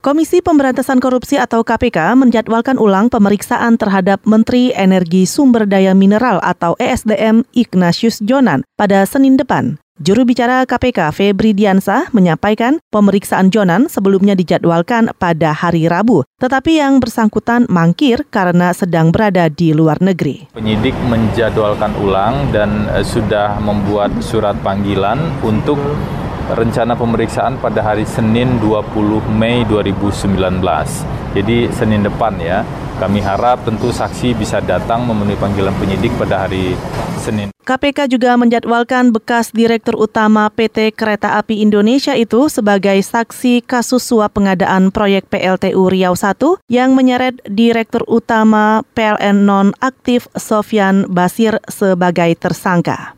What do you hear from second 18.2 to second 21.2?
karena sedang berada di luar negeri. Penyidik